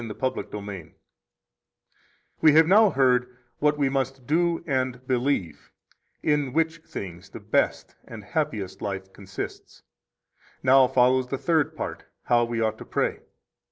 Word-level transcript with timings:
The 0.03 0.07
Lord's 0.19 0.49
Prayer 0.49 0.63
1 0.63 0.95
We 2.41 2.53
have 2.53 2.65
now 2.65 2.89
heard 2.89 3.37
what 3.59 3.77
we 3.77 3.87
must 3.87 4.25
do 4.25 4.63
and 4.65 5.05
believe, 5.05 5.71
in 6.23 6.53
which 6.53 6.79
things 6.79 7.29
the 7.29 7.39
best 7.39 7.95
and 8.07 8.23
happiest 8.23 8.81
life 8.81 9.13
consists. 9.13 9.83
Now 10.63 10.87
follows 10.87 11.27
the 11.27 11.37
third 11.37 11.75
part, 11.75 12.05
how 12.23 12.45
we 12.45 12.59
ought 12.61 12.79
to 12.79 12.85
pray. 12.85 13.19